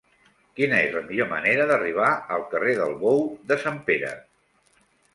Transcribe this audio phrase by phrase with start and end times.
[0.59, 2.09] Quina és la millor manera d'arribar
[2.39, 4.15] al carrer del Bou de Sant Pere?